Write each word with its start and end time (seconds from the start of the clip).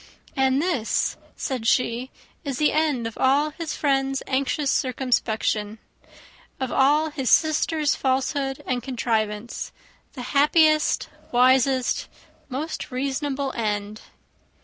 "And 0.35 0.63
this," 0.63 1.15
said 1.35 1.67
she, 1.67 2.09
"is 2.43 2.57
the 2.57 2.71
end 2.71 3.05
of 3.05 3.19
all 3.19 3.51
his 3.51 3.75
friend's 3.75 4.23
anxious 4.25 4.71
circumspection! 4.71 5.77
of 6.59 6.71
all 6.71 7.11
his 7.11 7.29
sister's 7.29 7.93
falsehood 7.93 8.63
and 8.65 8.81
contrivance! 8.81 9.71
the 10.13 10.23
happiest, 10.33 11.07
wisest, 11.31 12.07
and 12.07 12.49
most 12.49 12.89
reasonable 12.89 13.53
end!" 13.55 14.01